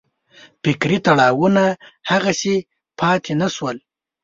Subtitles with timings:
[0.61, 1.63] فکري تړاوونه
[2.09, 2.55] هغسې
[2.99, 3.77] پاتې نه شول.